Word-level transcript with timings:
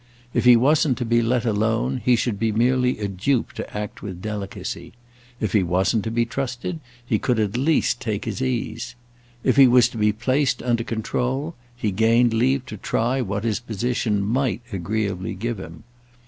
If 0.33 0.45
he 0.45 0.55
wasn't 0.55 0.97
to 0.97 1.05
be 1.05 1.21
let 1.21 1.45
alone 1.45 2.01
he 2.03 2.15
should 2.15 2.39
be 2.39 2.51
merely 2.51 2.97
a 2.97 3.07
dupe 3.07 3.51
to 3.53 3.77
act 3.77 4.01
with 4.01 4.19
delicacy. 4.19 4.93
If 5.39 5.53
he 5.53 5.61
wasn't 5.61 6.03
to 6.05 6.09
be 6.09 6.25
trusted 6.25 6.79
he 7.05 7.19
could 7.19 7.37
at 7.39 7.55
least 7.55 8.01
take 8.01 8.25
his 8.25 8.41
ease. 8.41 8.95
If 9.43 9.57
he 9.57 9.67
was 9.67 9.87
to 9.89 9.99
be 9.99 10.11
placed 10.11 10.63
under 10.63 10.83
control 10.83 11.53
he 11.75 11.91
gained 11.91 12.33
leave 12.33 12.65
to 12.65 12.77
try 12.77 13.21
what 13.21 13.43
his 13.43 13.59
position 13.59 14.23
might 14.23 14.61
agreeably 14.73 15.35
give 15.35 15.59
him. 15.59 15.83